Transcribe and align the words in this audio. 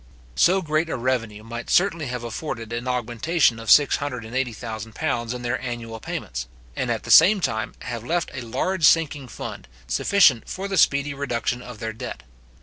So 0.33 0.63
great 0.63 0.89
a 0.89 0.95
revenue 0.97 1.43
might 1.43 1.69
certainly 1.69 2.07
have 2.07 2.23
afforded 2.23 2.73
an 2.73 2.87
augmentation 2.87 3.59
of 3.59 3.69
£680,000 3.69 5.33
in 5.35 5.41
their 5.43 5.61
annual 5.61 5.99
payments; 5.99 6.47
and, 6.75 6.89
at 6.89 7.03
the 7.03 7.11
same 7.11 7.39
time, 7.39 7.75
have 7.81 8.03
left 8.03 8.31
a 8.33 8.41
large 8.41 8.83
sinking 8.83 9.27
fund, 9.27 9.67
sufficient 9.85 10.49
for 10.49 10.67
the 10.67 10.75
speedy 10.79 11.13
reduction 11.13 11.61
of 11.61 11.77
their 11.77 11.93
debt. 11.93 12.23